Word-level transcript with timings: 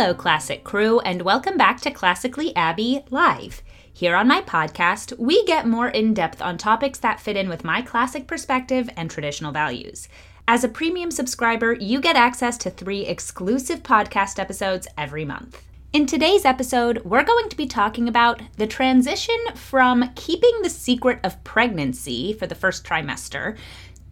Hello, 0.00 0.14
Classic 0.14 0.64
Crew, 0.64 0.98
and 1.00 1.20
welcome 1.20 1.58
back 1.58 1.78
to 1.82 1.90
Classically 1.90 2.56
Abby 2.56 3.02
Live. 3.10 3.62
Here 3.92 4.16
on 4.16 4.26
my 4.26 4.40
podcast, 4.40 5.12
we 5.18 5.44
get 5.44 5.66
more 5.66 5.88
in 5.88 6.14
depth 6.14 6.40
on 6.40 6.56
topics 6.56 6.98
that 7.00 7.20
fit 7.20 7.36
in 7.36 7.50
with 7.50 7.64
my 7.64 7.82
classic 7.82 8.26
perspective 8.26 8.88
and 8.96 9.10
traditional 9.10 9.52
values. 9.52 10.08
As 10.48 10.64
a 10.64 10.70
premium 10.70 11.10
subscriber, 11.10 11.74
you 11.74 12.00
get 12.00 12.16
access 12.16 12.56
to 12.56 12.70
three 12.70 13.04
exclusive 13.04 13.82
podcast 13.82 14.38
episodes 14.38 14.88
every 14.96 15.26
month. 15.26 15.62
In 15.92 16.06
today's 16.06 16.46
episode, 16.46 17.04
we're 17.04 17.22
going 17.22 17.50
to 17.50 17.56
be 17.56 17.66
talking 17.66 18.08
about 18.08 18.40
the 18.56 18.66
transition 18.66 19.36
from 19.54 20.12
keeping 20.14 20.62
the 20.62 20.70
secret 20.70 21.20
of 21.22 21.44
pregnancy 21.44 22.32
for 22.32 22.46
the 22.46 22.54
first 22.54 22.86
trimester 22.86 23.54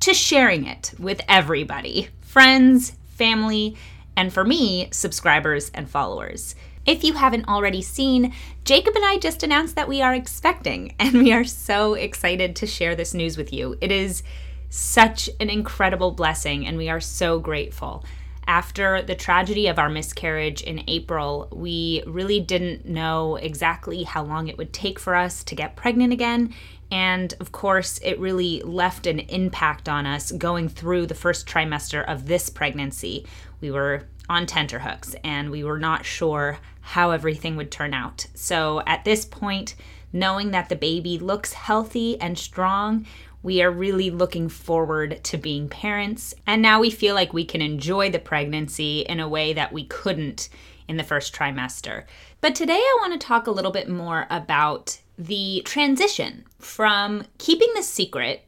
to 0.00 0.12
sharing 0.12 0.66
it 0.66 0.92
with 0.98 1.22
everybody 1.28 2.10
friends, 2.20 2.92
family, 3.06 3.74
and 4.18 4.32
for 4.32 4.42
me, 4.42 4.88
subscribers 4.90 5.70
and 5.74 5.88
followers. 5.88 6.56
If 6.84 7.04
you 7.04 7.12
haven't 7.12 7.46
already 7.46 7.80
seen, 7.80 8.34
Jacob 8.64 8.96
and 8.96 9.04
I 9.04 9.16
just 9.16 9.44
announced 9.44 9.76
that 9.76 9.86
we 9.86 10.02
are 10.02 10.12
expecting, 10.12 10.96
and 10.98 11.22
we 11.22 11.32
are 11.32 11.44
so 11.44 11.94
excited 11.94 12.56
to 12.56 12.66
share 12.66 12.96
this 12.96 13.14
news 13.14 13.36
with 13.36 13.52
you. 13.52 13.78
It 13.80 13.92
is 13.92 14.24
such 14.70 15.30
an 15.38 15.50
incredible 15.50 16.10
blessing, 16.10 16.66
and 16.66 16.76
we 16.76 16.88
are 16.88 17.00
so 17.00 17.38
grateful. 17.38 18.04
After 18.48 19.02
the 19.02 19.14
tragedy 19.14 19.68
of 19.68 19.78
our 19.78 19.88
miscarriage 19.88 20.62
in 20.62 20.82
April, 20.88 21.46
we 21.52 22.02
really 22.04 22.40
didn't 22.40 22.86
know 22.86 23.36
exactly 23.36 24.02
how 24.02 24.24
long 24.24 24.48
it 24.48 24.58
would 24.58 24.72
take 24.72 24.98
for 24.98 25.14
us 25.14 25.44
to 25.44 25.54
get 25.54 25.76
pregnant 25.76 26.12
again. 26.12 26.52
And 26.90 27.34
of 27.38 27.52
course, 27.52 27.98
it 28.02 28.18
really 28.18 28.62
left 28.62 29.06
an 29.06 29.20
impact 29.20 29.88
on 29.88 30.06
us 30.06 30.32
going 30.32 30.70
through 30.70 31.06
the 31.06 31.14
first 31.14 31.46
trimester 31.46 32.02
of 32.02 32.26
this 32.26 32.48
pregnancy 32.48 33.26
we 33.60 33.70
were 33.70 34.04
on 34.28 34.46
tenterhooks 34.46 35.14
and 35.24 35.50
we 35.50 35.64
were 35.64 35.78
not 35.78 36.04
sure 36.04 36.58
how 36.80 37.10
everything 37.10 37.56
would 37.56 37.70
turn 37.70 37.94
out. 37.94 38.26
So 38.34 38.82
at 38.86 39.04
this 39.04 39.24
point, 39.24 39.74
knowing 40.12 40.50
that 40.52 40.68
the 40.68 40.76
baby 40.76 41.18
looks 41.18 41.52
healthy 41.52 42.20
and 42.20 42.38
strong, 42.38 43.06
we 43.42 43.62
are 43.62 43.70
really 43.70 44.10
looking 44.10 44.48
forward 44.48 45.22
to 45.24 45.36
being 45.38 45.68
parents. 45.68 46.34
And 46.46 46.60
now 46.60 46.80
we 46.80 46.90
feel 46.90 47.14
like 47.14 47.32
we 47.32 47.44
can 47.44 47.62
enjoy 47.62 48.10
the 48.10 48.18
pregnancy 48.18 49.00
in 49.00 49.20
a 49.20 49.28
way 49.28 49.52
that 49.52 49.72
we 49.72 49.84
couldn't 49.84 50.48
in 50.88 50.96
the 50.96 51.04
first 51.04 51.34
trimester. 51.34 52.04
But 52.40 52.54
today 52.54 52.78
I 52.78 52.98
want 53.00 53.18
to 53.18 53.26
talk 53.26 53.46
a 53.46 53.52
little 53.52 53.70
bit 53.70 53.88
more 53.88 54.26
about 54.30 54.98
the 55.18 55.62
transition 55.64 56.44
from 56.58 57.24
keeping 57.38 57.68
the 57.74 57.82
secret 57.82 58.47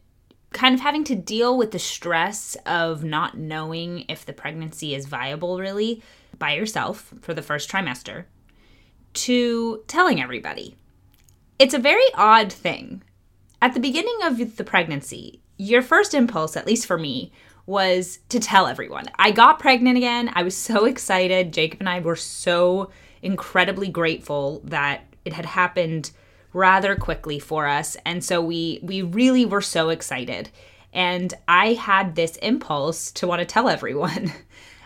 kind 0.53 0.75
of 0.75 0.81
having 0.81 1.05
to 1.05 1.15
deal 1.15 1.57
with 1.57 1.71
the 1.71 1.79
stress 1.79 2.57
of 2.67 3.05
not 3.05 3.39
knowing 3.39 4.05
if 4.09 4.27
the 4.27 4.33
pregnancy 4.33 4.95
is 4.95 5.07
viable 5.07 5.59
really 5.59 6.03
by 6.39 6.55
yourself 6.55 7.13
for 7.21 7.35
the 7.35 7.43
first 7.43 7.71
trimester 7.71 8.25
to 9.13 9.83
telling 9.87 10.21
everybody. 10.21 10.77
It's 11.59 11.75
a 11.75 11.79
very 11.79 12.03
odd 12.15 12.53
thing. 12.53 13.03
At 13.63 13.75
the 13.75 13.81
beginning 13.81 14.19
of 14.23 14.57
the 14.57 14.65
pregnancy, 14.65 15.41
your 15.57 15.83
first 15.83 16.15
impulse, 16.15 16.57
at 16.57 16.67
least 16.67 16.87
for 16.87 16.97
me, 16.97 17.33
was 17.67 18.19
to 18.31 18.41
tell 18.41 18.67
everyone. 18.67 19.05
I 19.17 19.31
got 19.31 19.59
pregnant 19.59 19.97
again. 19.97 20.31
I 20.35 20.43
was 20.43 20.57
so 20.57 20.87
excited. 20.87 21.53
Jacob 21.53 21.81
and 21.81 21.89
I 21.89 22.01
were 22.01 22.17
so 22.17 22.91
incredibly 23.23 23.89
grateful 23.89 24.63
that 24.65 25.05
it 25.25 25.35
had 25.35 25.45
happened 25.45 26.11
rather 26.53 26.97
quickly 26.97 27.39
for 27.39 27.67
us. 27.67 27.97
And 28.05 28.25
so 28.25 28.41
we 28.41 28.81
we 28.83 29.03
really 29.03 29.45
were 29.45 29.61
so 29.61 29.89
excited. 29.91 30.51
And 30.93 31.33
i 31.47 31.75
had 31.75 32.15
this 32.15 32.37
impulse 32.37 33.13
to 33.13 33.27
want 33.27 33.41
to 33.41 33.47
tell 33.47 33.69
everyone. 33.69 34.33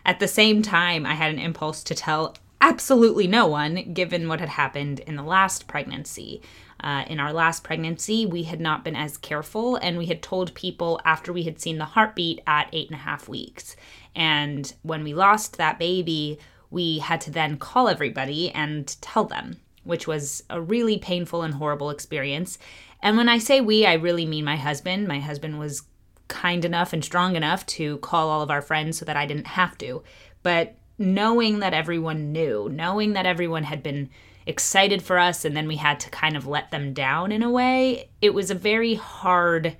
At 0.06 0.20
the 0.20 0.28
same 0.28 0.60
time 0.62 1.06
i 1.06 1.14
had 1.14 1.32
an 1.32 1.38
impulse 1.38 1.82
to 1.84 1.94
tell 1.94 2.36
absolutely 2.60 3.26
no 3.26 3.46
one 3.46 3.92
given 3.92 4.28
what 4.28 4.40
had 4.40 4.48
happened 4.48 5.00
in 5.00 5.16
the 5.16 5.22
last 5.22 5.66
pregnancy. 5.66 6.42
Uh, 6.80 7.04
in 7.06 7.18
our 7.18 7.32
last 7.32 7.64
pregnancy 7.64 8.26
we 8.26 8.42
had 8.42 8.60
not 8.60 8.84
been 8.84 8.96
as 8.96 9.16
careful 9.16 9.76
and 9.76 9.96
we 9.96 10.06
had 10.06 10.22
told 10.22 10.52
people 10.54 11.00
after 11.04 11.32
we 11.32 11.44
had 11.44 11.58
seen 11.58 11.78
the 11.78 11.84
heartbeat 11.84 12.42
at 12.46 12.68
eight 12.72 12.88
and 12.90 12.98
a 12.98 13.02
half 13.02 13.28
weeks. 13.28 13.76
And 14.14 14.72
when 14.82 15.02
we 15.02 15.14
lost 15.14 15.56
that 15.56 15.78
baby 15.78 16.38
we 16.70 16.98
had 16.98 17.20
to 17.22 17.30
then 17.30 17.56
call 17.56 17.88
everybody 17.88 18.50
and 18.50 18.94
tell 19.00 19.24
them 19.24 19.60
which 19.84 20.06
was 20.06 20.42
a 20.50 20.60
really 20.60 20.98
painful 20.98 21.42
and 21.42 21.54
horrible 21.54 21.90
experience. 21.90 22.58
And 23.02 23.16
when 23.16 23.28
I 23.28 23.38
say 23.38 23.60
we, 23.60 23.86
I 23.86 23.94
really 23.94 24.26
mean 24.26 24.44
my 24.44 24.56
husband. 24.56 25.06
My 25.06 25.20
husband 25.20 25.58
was 25.58 25.82
kind 26.28 26.64
enough 26.64 26.92
and 26.92 27.04
strong 27.04 27.36
enough 27.36 27.64
to 27.66 27.98
call 27.98 28.30
all 28.30 28.42
of 28.42 28.50
our 28.50 28.62
friends 28.62 28.98
so 28.98 29.04
that 29.04 29.16
I 29.16 29.26
didn't 29.26 29.46
have 29.46 29.76
to. 29.78 30.02
But 30.42 30.76
knowing 30.98 31.58
that 31.60 31.74
everyone 31.74 32.32
knew, 32.32 32.68
knowing 32.70 33.12
that 33.12 33.26
everyone 33.26 33.64
had 33.64 33.82
been 33.82 34.10
excited 34.46 35.02
for 35.02 35.18
us 35.18 35.44
and 35.44 35.56
then 35.56 35.66
we 35.66 35.76
had 35.76 36.00
to 36.00 36.10
kind 36.10 36.36
of 36.36 36.46
let 36.46 36.70
them 36.70 36.92
down 36.92 37.32
in 37.32 37.42
a 37.42 37.50
way, 37.50 38.08
it 38.20 38.34
was 38.34 38.50
a 38.50 38.54
very 38.54 38.94
hard 38.94 39.76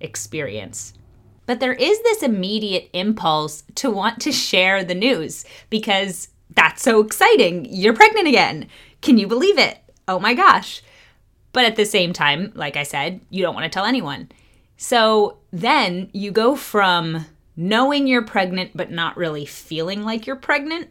experience. 0.00 0.92
But 1.46 1.60
there 1.60 1.72
is 1.72 2.02
this 2.02 2.22
immediate 2.22 2.90
impulse 2.92 3.62
to 3.76 3.90
want 3.90 4.20
to 4.22 4.32
share 4.32 4.82
the 4.82 4.94
news 4.94 5.44
because 5.70 6.28
that's 6.50 6.82
so 6.82 7.00
exciting. 7.00 7.66
You're 7.70 7.94
pregnant 7.94 8.26
again. 8.26 8.66
Can 9.06 9.18
you 9.18 9.28
believe 9.28 9.56
it? 9.56 9.78
Oh 10.08 10.18
my 10.18 10.34
gosh. 10.34 10.82
But 11.52 11.64
at 11.64 11.76
the 11.76 11.86
same 11.86 12.12
time, 12.12 12.50
like 12.56 12.76
I 12.76 12.82
said, 12.82 13.20
you 13.30 13.40
don't 13.40 13.54
want 13.54 13.62
to 13.62 13.70
tell 13.70 13.84
anyone. 13.84 14.32
So 14.78 15.38
then 15.52 16.10
you 16.12 16.32
go 16.32 16.56
from 16.56 17.24
knowing 17.54 18.08
you're 18.08 18.24
pregnant 18.24 18.72
but 18.74 18.90
not 18.90 19.16
really 19.16 19.46
feeling 19.46 20.02
like 20.02 20.26
you're 20.26 20.34
pregnant 20.34 20.88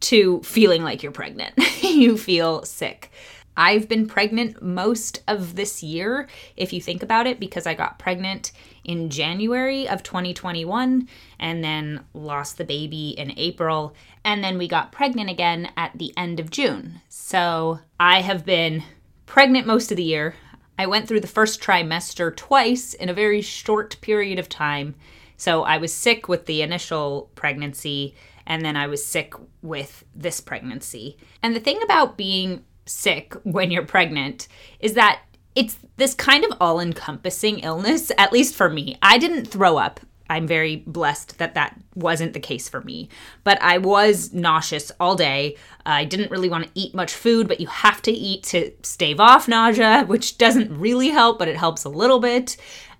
to 0.00 0.42
feeling 0.42 0.82
like 0.82 1.02
you're 1.02 1.10
pregnant. 1.10 1.54
you 1.82 2.18
feel 2.18 2.66
sick. 2.66 3.10
I've 3.58 3.88
been 3.88 4.06
pregnant 4.06 4.62
most 4.62 5.24
of 5.26 5.56
this 5.56 5.82
year, 5.82 6.28
if 6.56 6.72
you 6.72 6.80
think 6.80 7.02
about 7.02 7.26
it, 7.26 7.40
because 7.40 7.66
I 7.66 7.74
got 7.74 7.98
pregnant 7.98 8.52
in 8.84 9.10
January 9.10 9.88
of 9.88 10.04
2021 10.04 11.08
and 11.40 11.64
then 11.64 12.04
lost 12.14 12.56
the 12.56 12.64
baby 12.64 13.10
in 13.18 13.36
April. 13.36 13.96
And 14.24 14.44
then 14.44 14.58
we 14.58 14.68
got 14.68 14.92
pregnant 14.92 15.28
again 15.28 15.72
at 15.76 15.98
the 15.98 16.14
end 16.16 16.38
of 16.38 16.50
June. 16.50 17.00
So 17.08 17.80
I 17.98 18.20
have 18.20 18.46
been 18.46 18.84
pregnant 19.26 19.66
most 19.66 19.90
of 19.90 19.96
the 19.96 20.04
year. 20.04 20.36
I 20.78 20.86
went 20.86 21.08
through 21.08 21.20
the 21.20 21.26
first 21.26 21.60
trimester 21.60 22.34
twice 22.34 22.94
in 22.94 23.08
a 23.08 23.14
very 23.14 23.42
short 23.42 24.00
period 24.00 24.38
of 24.38 24.48
time. 24.48 24.94
So 25.36 25.64
I 25.64 25.78
was 25.78 25.92
sick 25.92 26.28
with 26.28 26.46
the 26.46 26.62
initial 26.62 27.30
pregnancy, 27.34 28.14
and 28.46 28.64
then 28.64 28.76
I 28.76 28.86
was 28.86 29.04
sick 29.04 29.34
with 29.62 30.04
this 30.14 30.40
pregnancy. 30.40 31.16
And 31.42 31.56
the 31.56 31.60
thing 31.60 31.82
about 31.82 32.16
being 32.16 32.64
sick 32.88 33.34
when 33.44 33.70
you're 33.70 33.86
pregnant 33.86 34.48
is 34.80 34.94
that 34.94 35.22
it's 35.54 35.78
this 35.96 36.14
kind 36.14 36.44
of 36.44 36.52
all 36.60 36.78
encompassing 36.80 37.60
illness, 37.60 38.12
at 38.16 38.32
least 38.32 38.54
for 38.54 38.70
me. 38.70 38.96
I 39.02 39.18
didn't 39.18 39.46
throw 39.46 39.76
up. 39.76 40.00
I'm 40.30 40.46
very 40.46 40.76
blessed 40.76 41.38
that 41.38 41.54
that 41.54 41.80
wasn't 41.94 42.34
the 42.34 42.40
case 42.40 42.68
for 42.68 42.82
me. 42.82 43.08
But 43.44 43.60
I 43.62 43.78
was 43.78 44.32
nauseous 44.32 44.92
all 45.00 45.16
day. 45.16 45.56
I 45.86 46.04
didn't 46.04 46.30
really 46.30 46.50
want 46.50 46.64
to 46.64 46.70
eat 46.74 46.94
much 46.94 47.14
food, 47.14 47.48
but 47.48 47.60
you 47.60 47.66
have 47.66 48.02
to 48.02 48.12
eat 48.12 48.42
to 48.44 48.70
stave 48.82 49.20
off 49.20 49.48
nausea, 49.48 50.04
which 50.06 50.36
doesn't 50.36 50.78
really 50.78 51.08
help, 51.08 51.38
but 51.38 51.48
it 51.48 51.56
helps 51.56 51.84
a 51.84 51.88
little 51.88 52.20
bit 52.20 52.56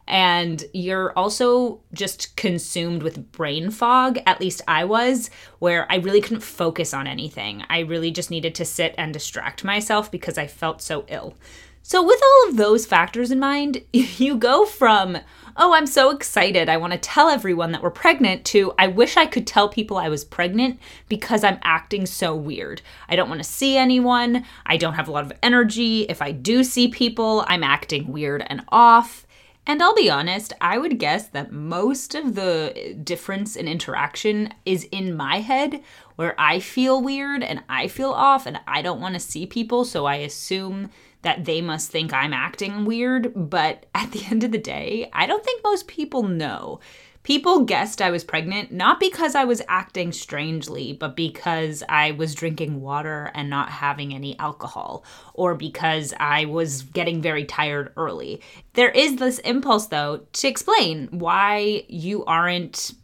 and 0.09 0.65
you're 0.73 1.13
also 1.13 1.81
just 1.93 2.35
consumed 2.35 3.03
with 3.03 3.31
brain 3.31 3.71
fog. 3.71 4.19
At 4.27 4.41
least 4.41 4.63
I 4.67 4.85
was, 4.87 5.29
where 5.59 5.87
I 5.93 5.97
really 5.97 6.23
couldn't 6.23 6.41
focus 6.41 6.95
on 6.95 7.07
anything. 7.07 7.63
I 7.69 7.81
really 7.81 8.11
just 8.11 8.31
needed 8.31 8.55
to 8.57 8.65
sit 8.65 8.95
and 8.97 9.13
distract 9.13 9.65
myself 9.65 10.11
because 10.11 10.39
I 10.39 10.47
felt 10.47 10.81
so 10.81 11.05
ill. 11.09 11.35
So, 11.83 12.03
with 12.03 12.21
all 12.23 12.49
of 12.49 12.57
those 12.57 12.87
factors 12.87 13.31
in 13.31 13.39
mind, 13.39 13.83
you 13.93 14.37
go 14.37 14.65
from, 14.65 15.19
oh, 15.57 15.75
I'm 15.75 15.87
so 15.87 16.11
excited, 16.11 16.71
I 16.71 16.79
want 16.79 16.95
to 16.95 16.99
tell 16.99 17.29
everyone 17.29 17.73
that 17.73 17.83
we're 17.83 17.91
pregnant, 17.91 18.47
to 18.47 18.73
I 18.79 18.87
wish 18.87 19.19
I 19.19 19.27
could 19.27 19.47
tell 19.47 19.69
people 19.69 19.99
I 19.99 20.09
was 20.09 20.25
pregnant 20.25 20.81
because 21.11 21.45
I'm 21.45 21.59
acting 21.63 22.07
so 22.07 22.35
weird. 22.35 22.81
I 23.11 23.17
don't 23.17 23.29
want 23.29 23.43
to 23.43 23.49
see 23.49 23.77
anyone, 23.77 24.45
I 24.65 24.79
don't 24.79 24.95
have 24.95 25.09
a 25.09 25.13
lot 25.13 25.25
of 25.25 25.33
energy. 25.43 26.03
If 26.03 26.23
I 26.23 26.33
do 26.33 26.65
see 26.65 26.89
people, 26.89 27.45
I'm 27.47 27.63
acting 27.63 28.11
weird 28.11 28.43
and 28.47 28.65
off. 28.69 29.27
And 29.69 29.83
I'll 29.83 29.95
be 29.95 30.09
honest, 30.09 30.55
I 30.63 30.79
would 30.79 30.99
guess 30.99 31.29
that 31.29 31.53
most 31.53 32.15
of 32.15 32.35
the 32.35 32.97
difference 33.05 33.55
in 33.55 33.69
interaction 33.69 34.55
is 34.65 34.85
in 34.85 35.15
my 35.15 35.41
head, 35.41 35.83
where 36.17 36.35
I 36.41 36.59
feel 36.59 37.03
weird 37.03 37.43
and 37.43 37.63
I 37.69 37.87
feel 37.87 38.11
off 38.11 38.47
and 38.47 38.59
I 38.67 38.81
don't 38.81 39.03
want 39.03 39.15
to 39.15 39.21
see 39.21 39.45
people, 39.45 39.85
so 39.85 40.07
I 40.07 40.17
assume 40.17 40.89
that 41.21 41.45
they 41.45 41.61
must 41.61 41.91
think 41.91 42.15
I'm 42.15 42.33
acting 42.33 42.87
weird. 42.87 43.31
But 43.37 43.85
at 43.95 44.11
the 44.13 44.25
end 44.31 44.43
of 44.43 44.53
the 44.53 44.59
day, 44.59 45.11
I 45.13 45.27
don't 45.27 45.45
think 45.45 45.63
most 45.63 45.87
people 45.87 46.23
know. 46.23 46.81
People 47.29 47.67
guessed 47.67 48.01
I 48.01 48.11
was 48.11 48.25
pregnant 48.25 48.73
not 48.73 48.99
because 48.99 49.35
I 49.35 49.45
was 49.45 49.61
acting 49.69 50.13
strangely, 50.13 50.95
but 50.95 51.15
because 51.15 51.83
I 51.87 52.13
was 52.13 52.35
drinking 52.35 52.81
water 52.81 53.31
and 53.35 53.51
not 53.51 53.69
having 53.69 54.15
any 54.15 54.39
alcohol, 54.39 55.05
or 55.35 55.55
because 55.55 56.15
I 56.19 56.47
was 56.47 56.85
getting 56.85 57.21
very 57.21 57.45
tired 57.45 57.93
early. 57.99 58.41
There 58.73 58.89
is 58.89 59.17
this 59.17 59.41
impulse, 59.41 59.89
though, 59.89 60.23
to 60.33 60.49
explain 60.49 61.09
why 61.11 61.85
you 61.87 62.25
aren't 62.25 62.95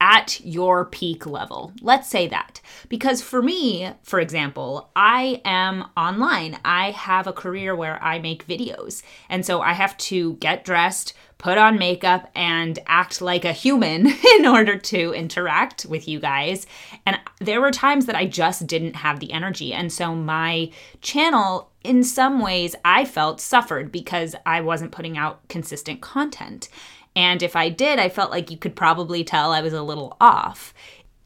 at 0.00 0.40
your 0.44 0.84
peak 0.84 1.26
level. 1.26 1.72
Let's 1.80 2.08
say 2.08 2.26
that. 2.28 2.60
Because 2.88 3.22
for 3.22 3.42
me, 3.42 3.90
for 4.02 4.20
example, 4.20 4.90
I 4.94 5.40
am 5.44 5.86
online. 5.96 6.58
I 6.64 6.90
have 6.90 7.26
a 7.26 7.32
career 7.32 7.74
where 7.74 8.02
I 8.02 8.18
make 8.18 8.46
videos. 8.46 9.02
And 9.28 9.44
so 9.44 9.60
I 9.60 9.72
have 9.72 9.96
to 9.98 10.34
get 10.34 10.64
dressed, 10.64 11.14
put 11.38 11.58
on 11.58 11.78
makeup, 11.78 12.30
and 12.34 12.78
act 12.86 13.20
like 13.20 13.44
a 13.44 13.52
human 13.52 14.06
in 14.38 14.46
order 14.46 14.76
to 14.76 15.12
interact 15.12 15.86
with 15.86 16.08
you 16.08 16.20
guys. 16.20 16.66
And 17.06 17.18
there 17.40 17.60
were 17.60 17.70
times 17.70 18.06
that 18.06 18.16
I 18.16 18.26
just 18.26 18.66
didn't 18.66 18.96
have 18.96 19.20
the 19.20 19.32
energy. 19.32 19.72
And 19.72 19.92
so 19.92 20.14
my 20.14 20.70
channel, 21.00 21.70
in 21.82 22.04
some 22.04 22.40
ways, 22.40 22.74
I 22.84 23.04
felt 23.04 23.40
suffered 23.40 23.92
because 23.92 24.34
I 24.46 24.60
wasn't 24.60 24.92
putting 24.92 25.16
out 25.16 25.46
consistent 25.48 26.00
content. 26.00 26.68
And 27.16 27.42
if 27.42 27.54
I 27.54 27.68
did, 27.68 27.98
I 27.98 28.08
felt 28.08 28.30
like 28.30 28.50
you 28.50 28.56
could 28.56 28.74
probably 28.74 29.24
tell 29.24 29.52
I 29.52 29.60
was 29.60 29.72
a 29.72 29.82
little 29.82 30.16
off. 30.20 30.74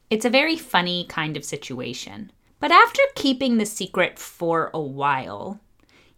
It's 0.09 0.25
a 0.25 0.29
very 0.29 0.55
funny 0.55 1.05
kind 1.09 1.35
of 1.35 1.45
situation. 1.45 2.31
But 2.59 2.71
after 2.71 3.01
keeping 3.15 3.57
the 3.57 3.65
secret 3.65 4.19
for 4.19 4.69
a 4.73 4.81
while, 4.81 5.59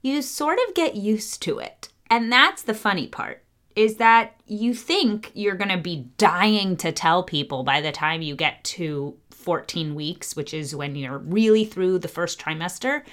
you 0.02 0.22
sort 0.22 0.60
of 0.68 0.74
get 0.74 0.96
used 0.96 1.42
to 1.44 1.60
it. 1.60 1.90
And 2.10 2.32
that's 2.32 2.64
the 2.64 2.74
funny 2.74 3.08
part 3.08 3.44
is 3.76 3.96
that 3.98 4.36
you 4.46 4.74
think 4.74 5.32
you're 5.34 5.56
going 5.56 5.70
to 5.70 5.78
be 5.78 6.10
dying 6.18 6.76
to 6.78 6.92
tell 6.92 7.24
people 7.24 7.64
by 7.64 7.80
the 7.80 7.92
time 7.92 8.22
you 8.22 8.36
get 8.36 8.62
to 8.66 9.16
14 9.30 9.96
weeks, 9.96 10.36
which 10.36 10.54
is 10.54 10.76
when 10.76 10.96
you're 10.96 11.20
really 11.20 11.64
through 11.64 12.00
the 12.00 12.08
first 12.08 12.40
trimester. 12.40 13.04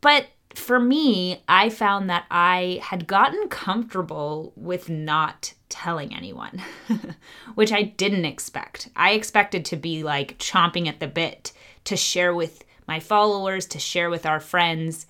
But 0.00 0.28
for 0.54 0.80
me, 0.80 1.42
I 1.48 1.68
found 1.68 2.08
that 2.08 2.24
I 2.30 2.80
had 2.82 3.06
gotten 3.06 3.48
comfortable 3.48 4.52
with 4.56 4.88
not 4.88 5.54
telling 5.68 6.14
anyone, 6.14 6.62
which 7.54 7.72
I 7.72 7.82
didn't 7.82 8.24
expect. 8.24 8.88
I 8.96 9.12
expected 9.12 9.64
to 9.66 9.76
be 9.76 10.02
like 10.02 10.38
chomping 10.38 10.88
at 10.88 11.00
the 11.00 11.06
bit 11.06 11.52
to 11.84 11.96
share 11.96 12.34
with 12.34 12.64
my 12.86 13.00
followers, 13.00 13.66
to 13.66 13.78
share 13.78 14.08
with 14.08 14.24
our 14.24 14.40
friends, 14.40 15.06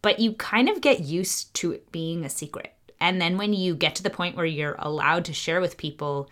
but 0.00 0.18
you 0.18 0.32
kind 0.32 0.68
of 0.68 0.80
get 0.80 1.00
used 1.00 1.52
to 1.54 1.72
it 1.72 1.92
being 1.92 2.24
a 2.24 2.30
secret. 2.30 2.72
And 3.00 3.20
then 3.20 3.36
when 3.36 3.52
you 3.52 3.74
get 3.74 3.94
to 3.96 4.02
the 4.02 4.10
point 4.10 4.36
where 4.36 4.46
you're 4.46 4.76
allowed 4.78 5.24
to 5.26 5.32
share 5.32 5.60
with 5.60 5.76
people, 5.76 6.30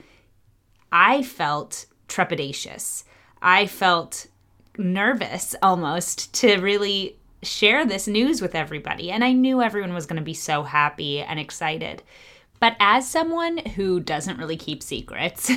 I 0.91 1.23
felt 1.23 1.87
trepidatious. 2.09 3.05
I 3.43 3.67
felt 3.67 4.27
nervous 4.79 5.55
almost 5.63 6.33
to 6.35 6.59
really 6.59 7.19
share 7.43 7.85
this 7.85 8.07
news 8.07 8.41
with 8.41 8.55
everybody. 8.55 9.11
And 9.11 9.25
I 9.25 9.33
knew 9.33 9.63
everyone 9.63 9.95
was 9.95 10.07
going 10.07 10.19
to 10.19 10.25
be 10.25 10.35
so 10.35 10.63
happy 10.63 11.21
and 11.21 11.39
excited. 11.39 12.03
But 12.59 12.77
as 12.81 13.09
someone 13.09 13.59
who 13.59 14.01
doesn't 14.01 14.39
really 14.39 14.57
keep 14.57 14.83
secrets, 14.83 15.51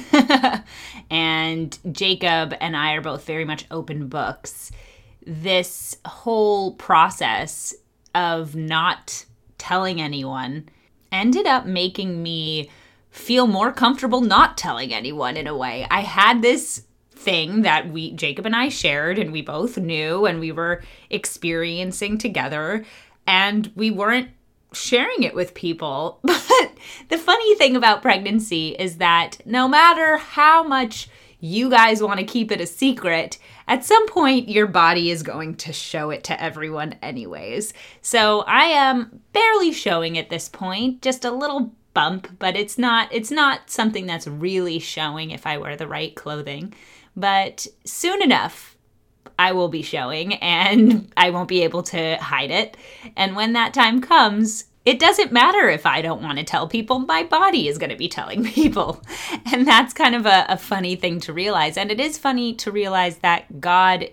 and 1.09 1.77
Jacob 1.91 2.53
and 2.59 2.75
I 2.75 2.93
are 2.93 3.01
both 3.01 3.25
very 3.25 3.45
much 3.45 3.65
open 3.71 4.07
books, 4.07 4.71
this 5.25 5.97
whole 6.05 6.73
process 6.73 7.73
of 8.13 8.55
not 8.55 9.25
telling 9.57 10.01
anyone 10.01 10.67
ended 11.11 11.45
up 11.45 11.65
making 11.65 12.21
me 12.21 12.69
feel 13.09 13.47
more 13.47 13.71
comfortable 13.71 14.21
not 14.21 14.57
telling 14.57 14.93
anyone 14.93 15.35
in 15.35 15.47
a 15.47 15.57
way. 15.57 15.85
I 15.89 16.01
had 16.01 16.41
this 16.41 16.83
thing 17.19 17.63
that 17.63 17.89
we 17.89 18.11
Jacob 18.11 18.45
and 18.45 18.55
I 18.55 18.69
shared 18.69 19.19
and 19.19 19.31
we 19.31 19.41
both 19.41 19.77
knew 19.77 20.25
and 20.25 20.39
we 20.39 20.51
were 20.51 20.81
experiencing 21.09 22.17
together 22.17 22.85
and 23.27 23.71
we 23.75 23.91
weren't 23.91 24.29
sharing 24.73 25.23
it 25.23 25.35
with 25.35 25.53
people. 25.53 26.19
But 26.49 26.71
the 27.09 27.17
funny 27.17 27.55
thing 27.55 27.75
about 27.75 28.01
pregnancy 28.01 28.69
is 28.69 28.97
that 28.97 29.37
no 29.45 29.67
matter 29.67 30.17
how 30.17 30.63
much 30.63 31.09
you 31.39 31.69
guys 31.69 32.01
want 32.01 32.19
to 32.19 32.25
keep 32.25 32.51
it 32.51 32.61
a 32.61 32.65
secret, 32.65 33.37
at 33.67 33.85
some 33.85 34.07
point 34.07 34.49
your 34.49 34.67
body 34.67 35.11
is 35.11 35.23
going 35.23 35.55
to 35.55 35.73
show 35.73 36.09
it 36.09 36.23
to 36.25 36.41
everyone, 36.41 36.95
anyways. 37.01 37.73
So 38.01 38.41
I 38.41 38.63
am 38.65 39.21
barely 39.31 39.71
showing 39.71 40.17
at 40.17 40.29
this 40.29 40.49
point, 40.49 41.01
just 41.01 41.23
a 41.23 41.31
little 41.31 41.73
bump, 41.93 42.27
but 42.39 42.55
it's 42.55 42.77
not 42.77 43.09
it's 43.11 43.31
not 43.31 43.69
something 43.69 44.05
that's 44.05 44.27
really 44.27 44.79
showing 44.79 45.31
if 45.31 45.45
I 45.45 45.57
wear 45.57 45.75
the 45.75 45.87
right 45.87 46.15
clothing. 46.15 46.73
But 47.15 47.67
soon 47.85 48.21
enough, 48.21 48.77
I 49.37 49.53
will 49.53 49.69
be 49.69 49.81
showing 49.81 50.35
and 50.35 51.11
I 51.17 51.29
won't 51.29 51.47
be 51.47 51.63
able 51.63 51.83
to 51.83 52.17
hide 52.17 52.51
it. 52.51 52.77
And 53.15 53.35
when 53.35 53.53
that 53.53 53.73
time 53.73 54.01
comes, 54.01 54.65
it 54.85 54.99
doesn't 54.99 55.31
matter 55.31 55.69
if 55.69 55.85
I 55.85 56.01
don't 56.01 56.21
want 56.21 56.39
to 56.39 56.43
tell 56.43 56.67
people, 56.67 56.99
my 56.99 57.23
body 57.23 57.67
is 57.67 57.77
going 57.77 57.89
to 57.89 57.95
be 57.95 58.09
telling 58.09 58.43
people. 58.53 59.01
And 59.51 59.67
that's 59.67 59.93
kind 59.93 60.15
of 60.15 60.25
a, 60.25 60.45
a, 60.49 60.57
funny 60.57 60.95
thing 60.95 61.19
to 61.21 61.33
realize. 61.33 61.77
And 61.77 61.91
it 61.91 61.99
is 61.99 62.17
funny 62.17 62.53
to 62.55 62.71
realize 62.71 63.17
that 63.19 63.61
God 63.61 64.09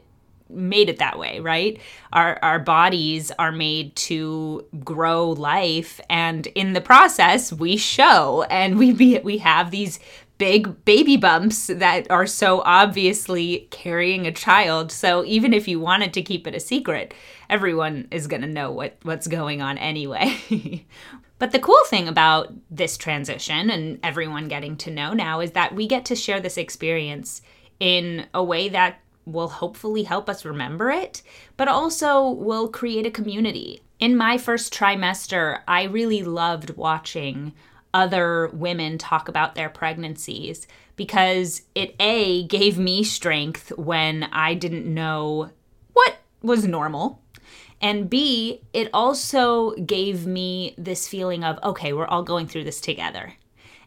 made 0.48 0.88
it 0.88 0.98
that 0.98 1.18
way, 1.18 1.40
right? 1.40 1.80
Our, 2.12 2.38
our 2.42 2.58
bodies 2.58 3.32
are 3.38 3.52
made 3.52 3.96
to 3.96 4.64
grow 4.84 5.30
life. 5.30 6.00
And 6.08 6.46
in 6.48 6.72
the 6.72 6.80
process, 6.80 7.52
we 7.52 7.76
show 7.76 8.42
and 8.44 8.78
we, 8.78 8.92
be, 8.92 9.18
we 9.20 9.38
have 9.38 9.70
these 9.70 9.98
big 10.38 10.84
baby 10.84 11.16
bumps 11.16 11.68
that 11.68 12.10
are 12.10 12.26
so 12.26 12.62
obviously 12.64 13.68
carrying 13.70 14.26
a 14.26 14.32
child. 14.32 14.92
So 14.92 15.24
even 15.24 15.52
if 15.52 15.66
you 15.66 15.80
wanted 15.80 16.12
to 16.14 16.22
keep 16.22 16.46
it 16.46 16.54
a 16.54 16.60
secret, 16.60 17.14
everyone 17.48 18.08
is 18.10 18.26
going 18.26 18.42
to 18.42 18.48
know 18.48 18.70
what, 18.70 18.96
what's 19.02 19.26
going 19.26 19.62
on 19.62 19.78
anyway. 19.78 20.84
but 21.38 21.52
the 21.52 21.58
cool 21.58 21.82
thing 21.86 22.08
about 22.08 22.52
this 22.70 22.96
transition 22.96 23.70
and 23.70 23.98
everyone 24.02 24.48
getting 24.48 24.76
to 24.78 24.90
know 24.90 25.12
now 25.12 25.40
is 25.40 25.52
that 25.52 25.74
we 25.74 25.86
get 25.86 26.04
to 26.06 26.16
share 26.16 26.40
this 26.40 26.58
experience 26.58 27.40
in 27.80 28.26
a 28.34 28.42
way 28.42 28.68
that 28.68 29.00
will 29.24 29.48
hopefully 29.48 30.04
help 30.04 30.28
us 30.28 30.44
remember 30.44 30.90
it, 30.90 31.22
but 31.56 31.68
also 31.68 32.28
will 32.28 32.68
create 32.68 33.06
a 33.06 33.10
community. 33.10 33.82
In 33.98 34.16
my 34.16 34.38
first 34.38 34.72
trimester, 34.72 35.60
I 35.66 35.84
really 35.84 36.22
loved 36.22 36.76
watching 36.76 37.52
other 37.96 38.50
women 38.52 38.98
talk 38.98 39.26
about 39.26 39.54
their 39.54 39.70
pregnancies 39.70 40.66
because 40.96 41.62
it 41.74 41.96
A 41.98 42.46
gave 42.46 42.78
me 42.78 43.02
strength 43.02 43.72
when 43.78 44.24
I 44.24 44.52
didn't 44.52 44.92
know 44.92 45.50
what 45.94 46.18
was 46.42 46.66
normal. 46.66 47.22
And 47.80 48.10
B, 48.10 48.60
it 48.74 48.90
also 48.92 49.74
gave 49.76 50.26
me 50.26 50.74
this 50.76 51.08
feeling 51.08 51.42
of, 51.42 51.58
okay, 51.62 51.94
we're 51.94 52.06
all 52.06 52.22
going 52.22 52.46
through 52.46 52.64
this 52.64 52.82
together. 52.82 53.32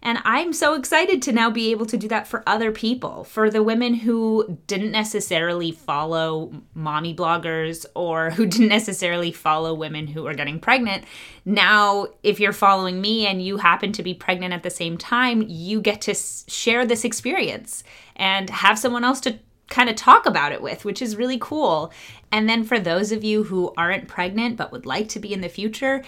And 0.02 0.20
I'm 0.24 0.54
so 0.54 0.76
excited 0.76 1.22
to 1.24 1.34
now 1.34 1.50
be 1.50 1.72
able 1.72 1.86
to 1.88 1.98
do 1.98 2.08
that 2.08 2.28
for 2.28 2.44
other 2.48 2.72
people, 2.72 3.26
for 3.26 3.50
the 3.50 3.62
women 3.62 3.94
who 3.94 4.58
didn't 4.66 4.92
necessarily 4.92 5.72
follow 5.72 6.54
mommy 6.74 7.14
bloggers 7.14 7.86
or 7.96 8.30
who 8.30 8.46
didn't 8.46 8.70
necessarily 8.70 9.32
follow 9.32 9.74
women 9.74 10.08
who 10.08 10.26
are 10.26 10.34
getting 10.34 10.60
pregnant. 10.60 11.04
Now, 11.44 12.08
if 12.24 12.40
you're 12.40 12.54
following 12.54 13.02
me 13.02 13.28
and 13.28 13.44
you 13.44 13.58
happen 13.58 13.92
to 13.94 14.04
be 14.04 14.14
pregnant 14.14 14.54
at 14.54 14.64
the 14.64 14.70
same 14.70 14.98
time, 14.98 15.44
you 15.48 15.82
get 15.82 16.02
to 16.02 16.14
share 16.14 16.86
this 16.86 17.04
experience 17.04 17.84
and 18.16 18.50
have 18.50 18.80
someone 18.80 19.04
else 19.04 19.20
to 19.22 19.40
kind 19.70 19.90
of 19.90 19.96
talk 19.96 20.26
about 20.26 20.52
it 20.52 20.62
with, 20.62 20.86
which 20.86 21.02
is 21.02 21.16
really 21.16 21.38
cool. 21.40 21.92
And 22.32 22.50
then 22.50 22.64
for 22.64 22.80
those 22.80 23.12
of 23.12 23.24
you 23.24 23.44
who 23.44 23.74
aren't 23.78 24.08
pregnant 24.08 24.58
but 24.58 24.72
would 24.72 24.86
like 24.86 25.10
to 25.10 25.20
be 25.20 25.34
in 25.34 25.42
the 25.42 25.50
future, 25.50 26.04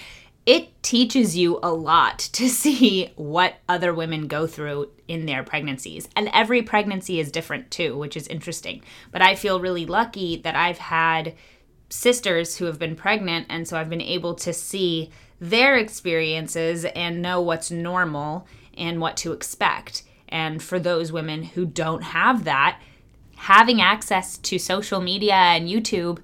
it 0.45 0.81
teaches 0.81 1.37
you 1.37 1.59
a 1.61 1.71
lot 1.71 2.19
to 2.33 2.49
see 2.49 3.11
what 3.15 3.55
other 3.69 3.93
women 3.93 4.27
go 4.27 4.47
through 4.47 4.89
in 5.07 5.25
their 5.25 5.43
pregnancies. 5.43 6.09
And 6.15 6.29
every 6.33 6.61
pregnancy 6.61 7.19
is 7.19 7.31
different 7.31 7.71
too, 7.71 7.97
which 7.97 8.17
is 8.17 8.27
interesting. 8.27 8.81
But 9.11 9.21
I 9.21 9.35
feel 9.35 9.59
really 9.59 9.85
lucky 9.85 10.37
that 10.37 10.55
I've 10.55 10.77
had 10.77 11.35
sisters 11.89 12.57
who 12.57 12.65
have 12.65 12.79
been 12.79 12.95
pregnant, 12.95 13.47
and 13.49 13.67
so 13.67 13.77
I've 13.77 13.89
been 13.89 14.01
able 14.01 14.33
to 14.35 14.53
see 14.53 15.09
their 15.39 15.75
experiences 15.75 16.85
and 16.85 17.21
know 17.21 17.41
what's 17.41 17.69
normal 17.69 18.47
and 18.77 19.01
what 19.01 19.17
to 19.17 19.33
expect. 19.33 20.03
And 20.29 20.63
for 20.63 20.79
those 20.79 21.11
women 21.11 21.43
who 21.43 21.65
don't 21.65 22.03
have 22.03 22.45
that, 22.45 22.79
having 23.35 23.81
access 23.81 24.37
to 24.37 24.57
social 24.57 25.01
media 25.01 25.33
and 25.33 25.67
YouTube 25.67 26.19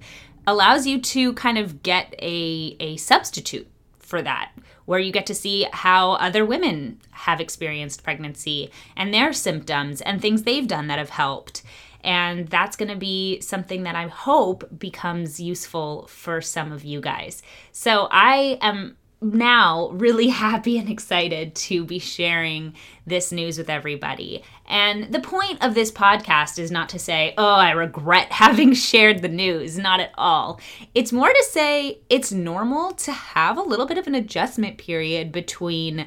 allows 0.46 0.86
you 0.86 0.98
to 1.00 1.34
kind 1.34 1.58
of 1.58 1.82
get 1.82 2.14
a, 2.20 2.76
a 2.80 2.96
substitute 2.96 3.68
for 4.08 4.22
that, 4.22 4.52
where 4.86 4.98
you 4.98 5.12
get 5.12 5.26
to 5.26 5.34
see 5.34 5.66
how 5.72 6.12
other 6.12 6.44
women 6.44 7.00
have 7.10 7.40
experienced 7.40 8.02
pregnancy 8.02 8.70
and 8.96 9.12
their 9.12 9.32
symptoms 9.32 10.00
and 10.00 10.20
things 10.20 10.42
they've 10.42 10.66
done 10.66 10.86
that 10.86 10.98
have 10.98 11.10
helped. 11.10 11.62
And 12.02 12.48
that's 12.48 12.76
going 12.76 12.90
to 12.90 12.96
be 12.96 13.40
something 13.40 13.82
that 13.82 13.96
I 13.96 14.06
hope 14.06 14.78
becomes 14.78 15.40
useful 15.40 16.06
for 16.06 16.40
some 16.40 16.72
of 16.72 16.84
you 16.84 17.00
guys. 17.00 17.42
So 17.72 18.08
I 18.10 18.58
am 18.60 18.96
now 19.20 19.90
really 19.90 20.28
happy 20.44 20.78
and 20.78 20.88
excited 20.88 21.54
to 21.54 21.84
be 21.84 21.98
sharing 21.98 22.74
this 23.06 23.32
news 23.32 23.58
with 23.58 23.70
everybody. 23.70 24.42
And 24.66 25.12
the 25.12 25.20
point 25.20 25.64
of 25.64 25.74
this 25.74 25.90
podcast 25.90 26.58
is 26.58 26.70
not 26.70 26.88
to 26.90 26.98
say, 26.98 27.34
oh, 27.38 27.54
I 27.54 27.70
regret 27.72 28.32
having 28.32 28.74
shared 28.74 29.22
the 29.22 29.28
news. 29.28 29.78
Not 29.78 30.00
at 30.00 30.12
all. 30.16 30.60
It's 30.94 31.12
more 31.12 31.28
to 31.28 31.46
say 31.50 32.00
it's 32.08 32.32
normal 32.32 32.92
to 32.92 33.12
have 33.12 33.56
a 33.56 33.62
little 33.62 33.86
bit 33.86 33.98
of 33.98 34.06
an 34.06 34.14
adjustment 34.14 34.78
period 34.78 35.32
between 35.32 36.06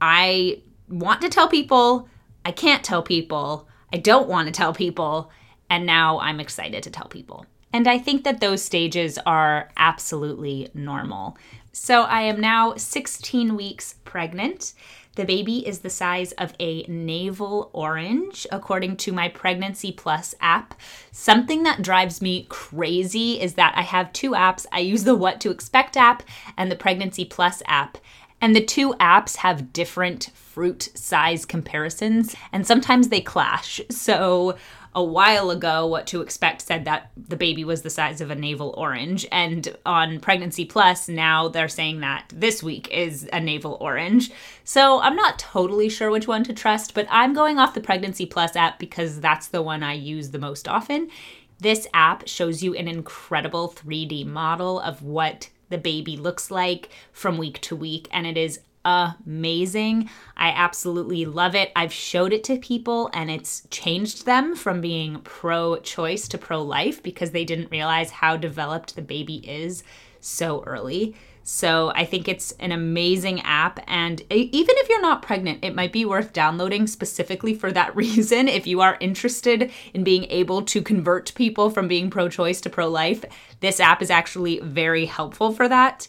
I 0.00 0.62
want 0.88 1.22
to 1.22 1.28
tell 1.28 1.48
people, 1.48 2.08
I 2.44 2.52
can't 2.52 2.84
tell 2.84 3.02
people, 3.02 3.68
I 3.92 3.96
don't 3.96 4.28
want 4.28 4.46
to 4.46 4.52
tell 4.52 4.72
people, 4.72 5.30
And 5.68 5.84
now 5.84 6.20
I'm 6.20 6.38
excited 6.38 6.82
to 6.84 6.90
tell 6.90 7.08
people. 7.08 7.46
And 7.76 7.86
I 7.86 7.98
think 7.98 8.24
that 8.24 8.40
those 8.40 8.64
stages 8.64 9.18
are 9.26 9.68
absolutely 9.76 10.70
normal. 10.72 11.36
So 11.72 12.04
I 12.04 12.22
am 12.22 12.40
now 12.40 12.74
16 12.74 13.54
weeks 13.54 13.96
pregnant. 14.02 14.72
The 15.16 15.26
baby 15.26 15.58
is 15.68 15.80
the 15.80 15.90
size 15.90 16.32
of 16.32 16.54
a 16.58 16.84
navel 16.84 17.68
orange, 17.74 18.46
according 18.50 18.96
to 18.96 19.12
my 19.12 19.28
Pregnancy 19.28 19.92
Plus 19.92 20.34
app. 20.40 20.72
Something 21.12 21.64
that 21.64 21.82
drives 21.82 22.22
me 22.22 22.46
crazy 22.48 23.38
is 23.42 23.54
that 23.56 23.74
I 23.76 23.82
have 23.82 24.10
two 24.14 24.30
apps. 24.30 24.64
I 24.72 24.78
use 24.78 25.04
the 25.04 25.14
What 25.14 25.38
to 25.42 25.50
Expect 25.50 25.98
app 25.98 26.22
and 26.56 26.72
the 26.72 26.76
Pregnancy 26.76 27.26
Plus 27.26 27.62
app. 27.66 27.98
And 28.40 28.56
the 28.56 28.64
two 28.64 28.94
apps 28.94 29.36
have 29.36 29.74
different 29.74 30.30
fruit 30.34 30.88
size 30.94 31.44
comparisons, 31.44 32.34
and 32.52 32.66
sometimes 32.66 33.08
they 33.08 33.20
clash. 33.20 33.82
So 33.90 34.56
a 34.96 35.04
while 35.04 35.50
ago, 35.50 35.86
What 35.86 36.06
to 36.08 36.22
Expect 36.22 36.62
said 36.62 36.86
that 36.86 37.10
the 37.16 37.36
baby 37.36 37.64
was 37.64 37.82
the 37.82 37.90
size 37.90 38.22
of 38.22 38.30
a 38.30 38.34
navel 38.34 38.74
orange. 38.78 39.26
And 39.30 39.76
on 39.84 40.20
Pregnancy 40.20 40.64
Plus, 40.64 41.06
now 41.06 41.48
they're 41.48 41.68
saying 41.68 42.00
that 42.00 42.32
this 42.34 42.62
week 42.62 42.88
is 42.90 43.28
a 43.30 43.38
navel 43.38 43.76
orange. 43.78 44.32
So 44.64 44.98
I'm 45.02 45.14
not 45.14 45.38
totally 45.38 45.90
sure 45.90 46.10
which 46.10 46.26
one 46.26 46.44
to 46.44 46.54
trust, 46.54 46.94
but 46.94 47.06
I'm 47.10 47.34
going 47.34 47.58
off 47.58 47.74
the 47.74 47.80
Pregnancy 47.82 48.24
Plus 48.24 48.56
app 48.56 48.78
because 48.78 49.20
that's 49.20 49.48
the 49.48 49.60
one 49.60 49.82
I 49.82 49.92
use 49.92 50.30
the 50.30 50.38
most 50.38 50.66
often. 50.66 51.10
This 51.58 51.86
app 51.92 52.26
shows 52.26 52.62
you 52.62 52.74
an 52.74 52.88
incredible 52.88 53.68
3D 53.68 54.24
model 54.26 54.80
of 54.80 55.02
what 55.02 55.50
the 55.68 55.78
baby 55.78 56.16
looks 56.16 56.50
like 56.50 56.88
from 57.12 57.36
week 57.36 57.60
to 57.60 57.76
week, 57.76 58.08
and 58.12 58.26
it 58.26 58.38
is 58.38 58.60
amazing. 58.86 60.08
I 60.36 60.50
absolutely 60.50 61.24
love 61.24 61.54
it. 61.54 61.72
I've 61.74 61.92
showed 61.92 62.32
it 62.32 62.44
to 62.44 62.58
people 62.58 63.10
and 63.12 63.30
it's 63.30 63.66
changed 63.70 64.26
them 64.26 64.54
from 64.54 64.80
being 64.80 65.20
pro 65.20 65.76
choice 65.78 66.28
to 66.28 66.38
pro 66.38 66.62
life 66.62 67.02
because 67.02 67.32
they 67.32 67.44
didn't 67.44 67.70
realize 67.70 68.10
how 68.10 68.36
developed 68.36 68.94
the 68.94 69.02
baby 69.02 69.36
is 69.48 69.82
so 70.20 70.62
early. 70.64 71.16
So 71.48 71.92
I 71.94 72.04
think 72.04 72.26
it's 72.26 72.50
an 72.58 72.72
amazing 72.72 73.40
app. 73.42 73.78
And 73.86 74.20
even 74.30 74.74
if 74.78 74.88
you're 74.88 75.00
not 75.00 75.22
pregnant, 75.22 75.64
it 75.64 75.76
might 75.76 75.92
be 75.92 76.04
worth 76.04 76.32
downloading 76.32 76.88
specifically 76.88 77.54
for 77.54 77.70
that 77.70 77.94
reason. 77.96 78.48
If 78.48 78.66
you 78.66 78.80
are 78.80 78.96
interested 79.00 79.70
in 79.94 80.02
being 80.02 80.24
able 80.24 80.62
to 80.62 80.82
convert 80.82 81.34
people 81.36 81.70
from 81.70 81.86
being 81.86 82.10
pro 82.10 82.28
choice 82.28 82.60
to 82.62 82.70
pro 82.70 82.88
life, 82.88 83.24
this 83.60 83.78
app 83.78 84.02
is 84.02 84.10
actually 84.10 84.58
very 84.58 85.06
helpful 85.06 85.52
for 85.52 85.68
that. 85.68 86.08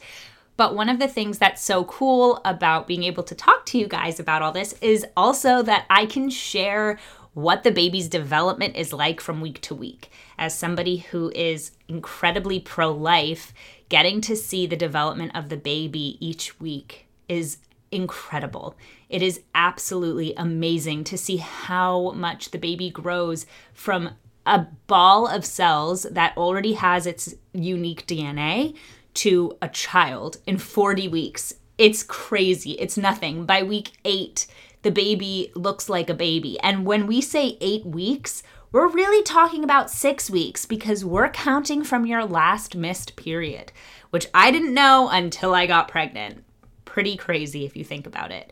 But 0.57 0.75
one 0.75 0.89
of 0.89 0.99
the 0.99 1.07
things 1.07 1.37
that's 1.37 1.61
so 1.61 1.85
cool 1.85 2.41
about 2.43 2.87
being 2.87 3.03
able 3.03 3.23
to 3.23 3.35
talk 3.35 3.65
to 3.67 3.77
you 3.77 3.87
guys 3.87 4.19
about 4.19 4.41
all 4.41 4.51
this 4.51 4.73
is 4.81 5.05
also 5.15 5.61
that 5.61 5.85
I 5.89 6.07
can 6.07 6.29
share 6.29 6.97
what 7.33 7.63
the 7.63 7.71
baby's 7.71 8.09
development 8.09 8.75
is 8.75 8.91
like 8.91 9.21
from 9.21 9.39
week 9.39 9.61
to 9.61 9.75
week. 9.75 10.09
As 10.39 10.57
somebody 10.57 10.97
who 10.97 11.31
is 11.35 11.71
incredibly 11.87 12.59
pro 12.59 12.91
life, 12.91 13.53
getting 13.89 14.21
to 14.21 14.35
see 14.35 14.65
the 14.65 14.75
development 14.75 15.35
of 15.35 15.49
the 15.49 15.57
baby 15.57 16.17
each 16.19 16.59
week 16.59 17.05
is 17.29 17.59
incredible. 17.91 18.75
It 19.07 19.21
is 19.21 19.41
absolutely 19.53 20.33
amazing 20.35 21.03
to 21.05 21.17
see 21.17 21.37
how 21.37 22.11
much 22.13 22.49
the 22.49 22.57
baby 22.57 22.89
grows 22.89 23.45
from 23.71 24.15
a 24.47 24.65
ball 24.87 25.27
of 25.27 25.45
cells 25.45 26.03
that 26.09 26.35
already 26.37 26.73
has 26.73 27.05
its 27.05 27.35
unique 27.53 28.07
DNA 28.07 28.75
to 29.17 29.57
a 29.61 29.69
child 29.69 30.37
in 30.45 30.57
40 30.57 31.07
weeks. 31.07 31.53
It's 31.77 32.03
crazy. 32.03 32.71
It's 32.71 32.97
nothing. 32.97 33.45
By 33.45 33.63
week 33.63 33.91
eight, 34.05 34.47
the 34.81 34.91
baby 34.91 35.51
looks 35.55 35.89
like 35.89 36.09
a 36.09 36.15
baby. 36.15 36.59
And 36.61 36.85
when 36.85 37.07
we 37.07 37.21
say 37.21 37.57
eight 37.61 37.85
weeks, 37.85 38.43
we're 38.71 38.87
really 38.87 39.23
talking 39.23 39.63
about 39.63 39.89
six 39.89 40.29
weeks 40.29 40.65
because 40.65 41.05
we're 41.05 41.29
counting 41.29 41.83
from 41.83 42.05
your 42.05 42.25
last 42.25 42.75
missed 42.75 43.15
period, 43.15 43.71
which 44.09 44.27
I 44.33 44.51
didn't 44.51 44.73
know 44.73 45.09
until 45.09 45.53
I 45.53 45.67
got 45.67 45.87
pregnant. 45.87 46.43
Pretty 46.85 47.17
crazy 47.17 47.65
if 47.65 47.75
you 47.75 47.83
think 47.83 48.05
about 48.05 48.31
it. 48.31 48.51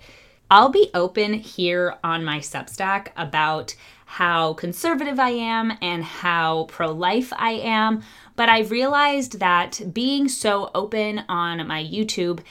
I'll 0.50 0.70
be 0.70 0.90
open 0.94 1.34
here 1.34 1.96
on 2.04 2.24
my 2.24 2.40
Substack 2.40 3.08
about 3.18 3.76
how 4.06 4.54
conservative 4.54 5.20
I 5.20 5.32
am 5.32 5.74
and 5.82 6.04
how 6.04 6.66
pro 6.66 6.92
life 6.92 7.34
I 7.36 7.52
am, 7.52 8.04
but 8.36 8.50
I've 8.50 8.72
realized 8.72 9.40
that 9.40 9.82
being 9.94 10.30
so 10.30 10.72
open 10.74 11.24
on 11.28 11.68
my 11.68 11.84
YouTube, 11.84 12.42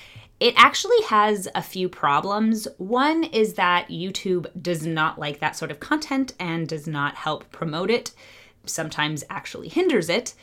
it 0.41 0.55
actually 0.57 1.01
has 1.09 1.49
a 1.55 1.63
few 1.63 1.89
problems. 1.89 2.67
One 2.77 3.25
is 3.25 3.55
that 3.55 3.89
YouTube 3.89 4.47
does 4.61 4.85
not 4.85 5.19
like 5.19 5.39
that 5.39 5.57
sort 5.57 5.71
of 5.71 5.81
content 5.81 6.35
and 6.39 6.69
does 6.69 6.87
not 6.87 7.15
help 7.15 7.51
promote 7.51 7.91
it, 7.91 8.11
sometimes 8.67 9.25
actually 9.31 9.69
hinders 9.69 10.09
it. 10.09 10.35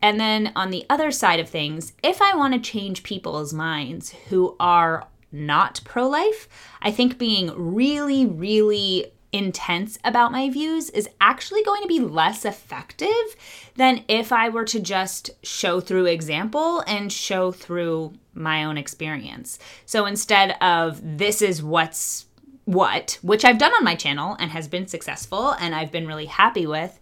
And 0.00 0.18
then 0.18 0.52
on 0.56 0.70
the 0.70 0.86
other 0.88 1.10
side 1.10 1.40
of 1.40 1.48
things, 1.48 1.92
if 2.02 2.22
I 2.22 2.34
want 2.34 2.54
to 2.54 2.60
change 2.60 3.02
people's 3.02 3.52
minds 3.52 4.14
who 4.28 4.56
are 4.58 5.08
not 5.32 5.80
pro 5.84 6.08
life, 6.08 6.48
I 6.80 6.90
think 6.90 7.18
being 7.18 7.52
really, 7.54 8.24
really 8.24 9.12
intense 9.32 9.98
about 10.04 10.32
my 10.32 10.50
views 10.50 10.90
is 10.90 11.08
actually 11.20 11.62
going 11.62 11.82
to 11.82 11.88
be 11.88 12.00
less 12.00 12.44
effective 12.44 13.36
than 13.76 14.04
if 14.08 14.32
I 14.32 14.48
were 14.48 14.64
to 14.66 14.80
just 14.80 15.30
show 15.42 15.80
through 15.80 16.06
example 16.06 16.80
and 16.86 17.12
show 17.12 17.52
through 17.52 18.14
my 18.34 18.64
own 18.64 18.76
experience. 18.76 19.58
So 19.86 20.06
instead 20.06 20.56
of 20.60 21.00
this 21.18 21.42
is 21.42 21.62
what's 21.62 22.26
what, 22.64 23.18
which 23.22 23.44
I've 23.44 23.58
done 23.58 23.72
on 23.72 23.84
my 23.84 23.94
channel 23.94 24.36
and 24.38 24.50
has 24.50 24.68
been 24.68 24.86
successful 24.86 25.52
and 25.52 25.74
I've 25.74 25.90
been 25.90 26.06
really 26.06 26.26
happy 26.26 26.66
with, 26.66 26.98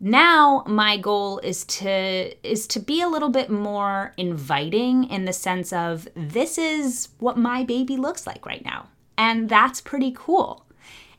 now 0.00 0.62
my 0.66 0.98
goal 0.98 1.38
is 1.38 1.64
to 1.64 2.34
is 2.46 2.66
to 2.66 2.80
be 2.80 3.00
a 3.00 3.08
little 3.08 3.30
bit 3.30 3.48
more 3.48 4.12
inviting 4.18 5.04
in 5.04 5.24
the 5.24 5.32
sense 5.32 5.72
of 5.72 6.06
this 6.14 6.58
is 6.58 7.08
what 7.18 7.38
my 7.38 7.64
baby 7.64 7.96
looks 7.96 8.26
like 8.26 8.44
right 8.44 8.64
now 8.64 8.88
and 9.16 9.48
that's 9.48 9.80
pretty 9.80 10.12
cool 10.14 10.65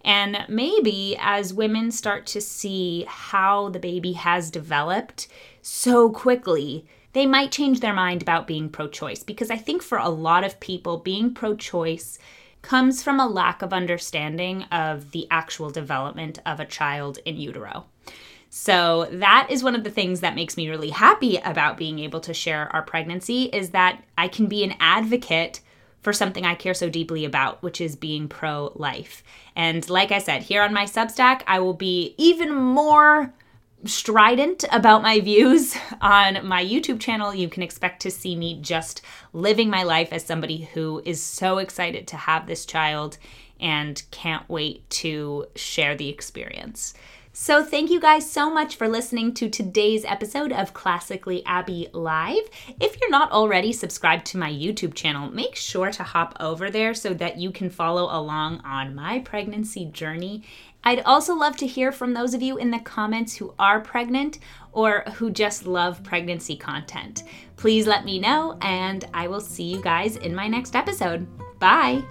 and 0.04 0.46
maybe 0.48 1.18
as 1.20 1.54
women 1.54 1.92
start 1.92 2.26
to 2.28 2.42
see 2.42 3.06
how 3.08 3.70
the 3.70 3.80
baby 3.80 4.14
has 4.14 4.52
developed 4.52 5.28
so 5.62 6.10
quickly 6.10 6.86
they 7.18 7.26
might 7.26 7.52
change 7.52 7.80
their 7.80 7.94
mind 7.94 8.22
about 8.22 8.46
being 8.46 8.70
pro 8.70 8.88
choice 8.88 9.24
because 9.24 9.50
I 9.50 9.58
think 9.58 9.82
for 9.82 9.98
a 9.98 10.08
lot 10.08 10.44
of 10.44 10.60
people, 10.60 10.98
being 10.98 11.34
pro 11.34 11.56
choice 11.56 12.20
comes 12.62 13.02
from 13.02 13.20
a 13.20 13.28
lack 13.28 13.64
of 13.64 13.74
understanding 13.74 14.64
of 14.66 15.12
the 15.12 15.26
actual 15.32 15.72
development 15.72 16.40
of 16.46 16.60
a 16.60 16.66
child 16.66 17.18
in 17.26 17.38
utero. 17.38 17.86
So 18.50 19.08
that 19.12 19.48
is 19.50 19.64
one 19.64 19.74
of 19.74 19.84
the 19.84 19.90
things 19.90 20.20
that 20.20 20.36
makes 20.36 20.58
me 20.58 20.70
really 20.70 20.90
happy 20.90 21.38
about 21.38 21.78
being 21.78 21.98
able 22.00 22.20
to 22.20 22.34
share 22.34 22.72
our 22.74 22.82
pregnancy 22.82 23.46
is 23.46 23.72
that 23.72 24.04
I 24.18 24.28
can 24.28 24.46
be 24.46 24.64
an 24.64 24.76
advocate 24.80 25.62
for 26.02 26.14
something 26.14 26.46
I 26.46 26.56
care 26.56 26.74
so 26.74 26.90
deeply 26.90 27.26
about, 27.26 27.62
which 27.62 27.82
is 27.82 27.96
being 27.96 28.28
pro 28.28 28.72
life. 28.76 29.24
And 29.56 29.88
like 29.90 30.12
I 30.12 30.20
said, 30.20 30.44
here 30.44 30.62
on 30.62 30.74
my 30.74 30.86
Substack, 30.86 31.42
I 31.48 31.60
will 31.60 31.74
be 31.74 32.16
even 32.18 32.54
more 32.54 33.34
strident 33.86 34.66
about 34.72 35.02
my 35.02 35.20
views 35.20 35.76
on 36.02 36.46
my 36.46 36.64
YouTube 36.64 37.00
channel. 37.00 37.34
You 37.34 37.50
can 37.50 37.64
expect 37.64 38.02
to 38.04 38.12
see 38.12 38.36
me 38.36 38.60
just 38.62 39.02
living 39.34 39.70
my 39.70 39.84
life 39.84 40.12
as 40.12 40.26
somebody 40.26 40.70
who 40.74 41.02
is 41.06 41.22
so 41.22 41.58
excited 41.58 42.08
to 42.08 42.18
have 42.18 42.48
this 42.48 42.66
child 42.66 43.18
and 43.60 44.02
can't 44.12 44.48
wait 44.50 44.88
to 44.90 45.48
share 45.56 45.96
the 45.96 46.10
experience. 46.10 46.94
So, 47.40 47.64
thank 47.64 47.92
you 47.92 48.00
guys 48.00 48.30
so 48.30 48.50
much 48.50 48.78
for 48.78 48.88
listening 48.88 49.32
to 49.36 49.48
today's 49.48 50.04
episode 50.04 50.52
of 50.52 50.74
Classically 50.74 51.46
Abby 51.46 51.88
Live. 51.94 52.42
If 52.82 53.00
you're 53.00 53.12
not 53.12 53.32
already 53.32 53.72
subscribed 53.72 54.26
to 54.28 54.40
my 54.40 54.52
YouTube 54.52 54.96
channel, 54.96 55.32
make 55.32 55.56
sure 55.56 55.92
to 55.92 56.02
hop 56.02 56.36
over 56.40 56.72
there 56.72 56.96
so 56.96 57.14
that 57.14 57.38
you 57.38 57.52
can 57.52 57.70
follow 57.70 58.06
along 58.06 58.62
on 58.66 58.96
my 58.96 59.20
pregnancy 59.20 59.86
journey. 59.86 60.44
I'd 60.84 61.02
also 61.02 61.36
love 61.36 61.56
to 61.58 61.68
hear 61.68 61.92
from 61.92 62.16
those 62.16 62.34
of 62.34 62.42
you 62.42 62.58
in 62.58 62.72
the 62.72 62.80
comments 62.80 63.36
who 63.36 63.54
are 63.60 63.82
pregnant 63.82 64.40
or 64.72 65.02
who 65.14 65.30
just 65.30 65.68
love 65.68 66.04
pregnancy 66.04 66.58
content. 66.58 67.22
Please 67.56 67.86
let 67.86 68.04
me 68.04 68.18
know, 68.18 68.58
and 68.62 69.06
I 69.14 69.28
will 69.28 69.42
see 69.42 69.64
you 69.64 69.80
guys 69.80 70.16
in 70.16 70.34
my 70.34 70.48
next 70.48 70.76
episode. 70.76 71.28
Bye. 71.60 72.04